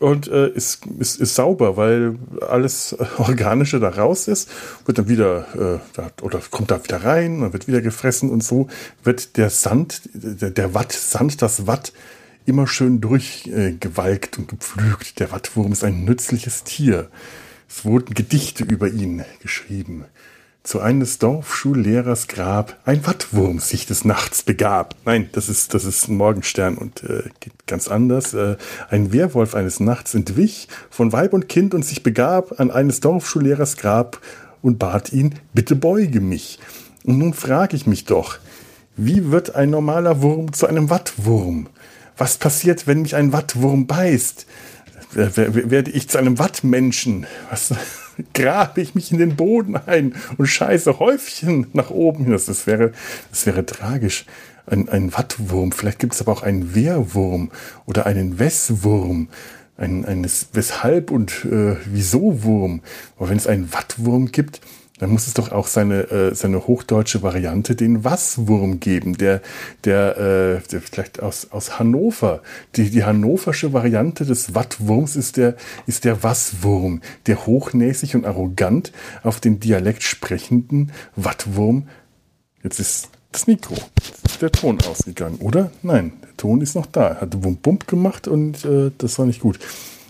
[0.00, 4.50] und äh, ist, ist, ist sauber, weil alles Organische da raus ist,
[4.86, 8.68] wird dann wieder äh, oder kommt da wieder rein, dann wird wieder gefressen und so
[9.02, 11.92] wird der Sand, der, der Watt, Sand, das Watt
[12.46, 15.20] immer schön durchgewalkt äh, und gepflügt.
[15.20, 17.08] Der Wattwurm ist ein nützliches Tier.
[17.68, 20.04] Es wurden Gedichte über ihn geschrieben.
[20.62, 24.96] Zu eines Dorfschullehrers Grab ein Wattwurm sich des Nachts begab.
[25.04, 28.32] Nein, das ist, das ist ein Morgenstern und äh, geht ganz anders.
[28.32, 28.56] Äh,
[28.88, 33.76] ein Werwolf eines Nachts entwich von Weib und Kind und sich begab an eines Dorfschullehrers
[33.76, 34.22] Grab
[34.62, 36.58] und bat ihn, bitte beuge mich.
[37.04, 38.38] Und nun frage ich mich doch,
[38.96, 41.68] wie wird ein normaler Wurm zu einem Wattwurm?
[42.16, 44.46] Was passiert, wenn mich ein Wattwurm beißt?
[45.14, 47.26] Werde ich zu einem Wattmenschen.
[47.50, 47.74] Was
[48.34, 52.30] grabe ich mich in den Boden ein und scheiße Häufchen nach oben.
[52.30, 52.92] Das, das, wäre,
[53.30, 54.26] das wäre tragisch.
[54.66, 57.50] Ein, ein Wattwurm, vielleicht gibt es aber auch einen Wehrwurm
[57.84, 59.28] oder einen Wesswurm,
[59.76, 62.80] ein, ein Weshalb- und äh, Wieso-Wurm.
[63.16, 64.60] Aber wenn es einen Wattwurm gibt,
[64.98, 69.42] dann muss es doch auch seine, äh, seine hochdeutsche Variante, den Wasswurm geben, der,
[69.82, 72.42] der, äh, der vielleicht aus, aus Hannover.
[72.76, 78.92] Die, die hannoversche Variante des Wattwurms ist der, ist der Wasswurm, der hochnäsig und arrogant
[79.24, 81.88] auf den Dialekt sprechenden Wattwurm.
[82.62, 83.74] Jetzt ist das Mikro,
[84.24, 85.72] ist der Ton ausgegangen, oder?
[85.82, 87.16] Nein, der Ton ist noch da.
[87.20, 89.58] Hat Wump-Bump gemacht und äh, das war nicht gut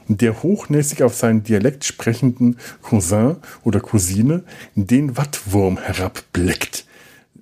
[0.09, 6.87] der hochnäsig auf seinen Dialekt sprechenden Cousin oder Cousine den Wattwurm herabblickt,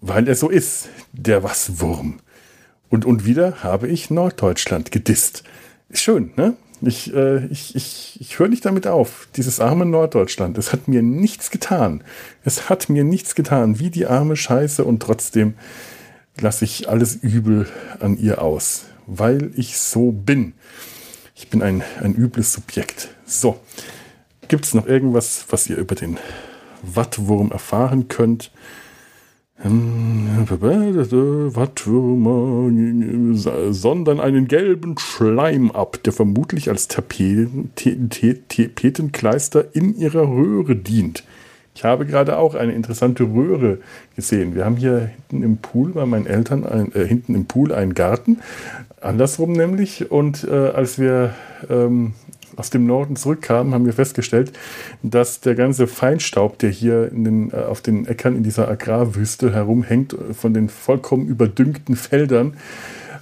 [0.01, 2.21] weil er so ist, der Wasswurm.
[2.89, 5.45] Und, und wieder habe ich Norddeutschland gedisst.
[5.93, 6.55] Schön, ne?
[6.85, 9.29] Ich, äh, ich, ich, ich höre nicht damit auf.
[9.37, 12.03] Dieses arme Norddeutschland, es hat mir nichts getan.
[12.45, 15.55] Es hat mir nichts getan, wie die arme Scheiße und trotzdem
[16.41, 17.69] lasse ich alles Übel
[18.01, 20.55] an ihr aus, weil ich so bin.
[21.35, 23.09] Ich bin ein, ein übles Subjekt.
[23.25, 23.59] So,
[24.49, 26.19] gibt es noch irgendwas, was ihr über den
[26.83, 28.51] Wattwurm erfahren könnt?
[31.55, 32.69] Wattwürmer
[33.73, 41.23] sondern einen gelben Schleim ab, der vermutlich als Tapetenkleister in ihrer Röhre dient.
[41.75, 43.79] Ich habe gerade auch eine interessante Röhre
[44.15, 44.55] gesehen.
[44.55, 47.95] Wir haben hier hinten im Pool bei meinen Eltern, ein, äh, hinten im Pool einen
[47.95, 48.41] Garten.
[49.01, 50.11] Andersrum nämlich.
[50.11, 51.35] Und äh, als wir
[51.71, 52.13] ähm,
[52.57, 54.53] aus dem Norden zurückkamen, haben wir festgestellt,
[55.03, 60.15] dass der ganze Feinstaub, der hier den, äh, auf den Äckern in dieser Agrarwüste herumhängt,
[60.33, 62.55] von den vollkommen überdüngten Feldern,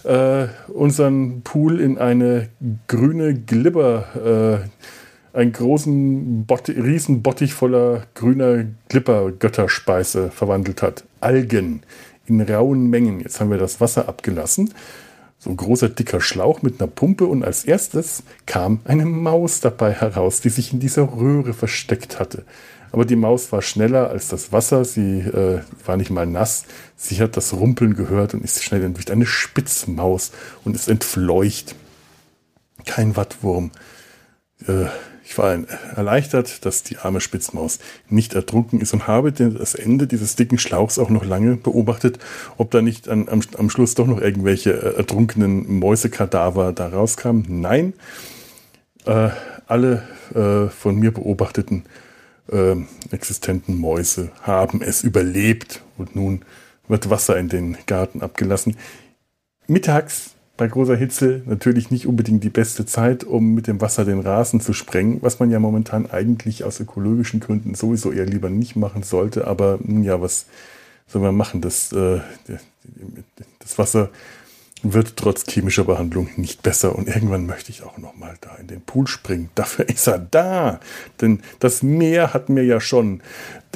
[0.05, 2.49] äh, unseren Pool in eine
[2.89, 4.69] grüne Glibber, äh,
[5.33, 11.05] einen großen Bott, Riesenbottich voller grüner Glipper-Götterspeise verwandelt hat.
[11.21, 11.83] Algen
[12.27, 13.21] in rauen Mengen.
[13.21, 14.73] Jetzt haben wir das Wasser abgelassen
[15.41, 19.93] so ein großer dicker Schlauch mit einer Pumpe und als erstes kam eine Maus dabei
[19.93, 22.45] heraus, die sich in dieser Röhre versteckt hatte.
[22.93, 26.67] Aber die Maus war schneller als das Wasser, sie äh, war nicht mal nass,
[26.97, 29.11] sie hat das Rumpeln gehört und ist schnell entwischt.
[29.11, 30.33] Eine Spitzmaus
[30.65, 31.75] und ist entfleucht.
[32.85, 33.71] Kein Wattwurm.
[34.67, 34.87] Äh,
[35.31, 35.57] ich war
[35.95, 37.79] erleichtert, dass die arme Spitzmaus
[38.09, 42.19] nicht ertrunken ist und habe das Ende dieses dicken Schlauchs auch noch lange beobachtet,
[42.59, 47.45] ob da nicht an, am, am Schluss doch noch irgendwelche äh, ertrunkenen Mäusekadaver da rauskamen.
[47.61, 47.93] Nein,
[49.07, 49.29] äh,
[49.69, 50.03] alle
[50.35, 51.85] äh, von mir beobachteten
[52.51, 52.75] äh,
[53.13, 56.45] existenten Mäuse haben es überlebt und nun
[56.89, 58.77] wird Wasser in den Garten abgelassen.
[59.69, 64.21] Mittags bei großer Hitze natürlich nicht unbedingt die beste Zeit, um mit dem Wasser den
[64.21, 68.77] Rasen zu sprengen, was man ja momentan eigentlich aus ökologischen Gründen sowieso eher lieber nicht
[68.77, 69.47] machen sollte.
[69.47, 70.45] Aber nun ja, was
[71.07, 71.63] soll man machen?
[71.63, 72.21] Das, äh,
[73.59, 74.11] das Wasser
[74.83, 76.97] wird trotz chemischer Behandlung nicht besser.
[76.97, 79.51] Und irgendwann möchte ich auch noch mal da in den Pool springen.
[79.55, 80.81] Dafür ist er da.
[81.21, 83.21] Denn das Meer hat mir ja schon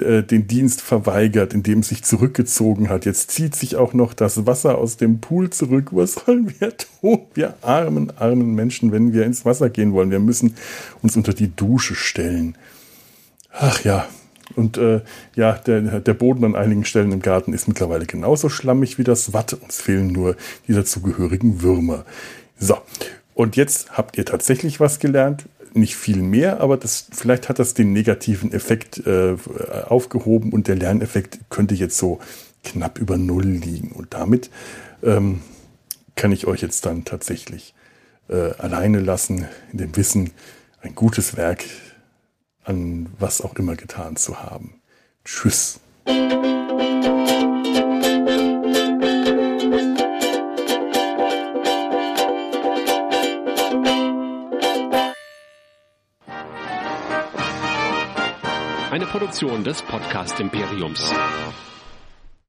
[0.00, 3.04] äh, den Dienst verweigert, indem es sich zurückgezogen hat.
[3.04, 5.88] Jetzt zieht sich auch noch das Wasser aus dem Pool zurück.
[5.92, 7.20] Was sollen wir tun?
[7.34, 10.10] Wir armen, armen Menschen, wenn wir ins Wasser gehen wollen.
[10.10, 10.54] Wir müssen
[11.02, 12.56] uns unter die Dusche stellen.
[13.52, 14.06] Ach ja,
[14.56, 15.00] und äh,
[15.34, 19.32] ja, der, der Boden an einigen Stellen im Garten ist mittlerweile genauso schlammig wie das
[19.32, 19.54] Watt.
[19.54, 20.36] Uns fehlen nur
[20.68, 22.04] die dazugehörigen Würmer.
[22.58, 22.78] So,
[23.34, 25.46] und jetzt habt ihr tatsächlich was gelernt.
[25.72, 29.36] Nicht viel mehr, aber das, vielleicht hat das den negativen Effekt äh,
[29.88, 32.20] aufgehoben und der Lerneffekt könnte jetzt so
[32.62, 33.90] knapp über Null liegen.
[33.90, 34.50] Und damit
[35.02, 35.40] ähm,
[36.14, 37.74] kann ich euch jetzt dann tatsächlich
[38.28, 40.30] äh, alleine lassen, in dem Wissen,
[40.80, 41.64] ein gutes Werk
[42.64, 44.80] an was auch immer getan zu haben.
[45.24, 45.80] Tschüss.
[58.90, 61.12] Eine Produktion des Podcast Imperiums.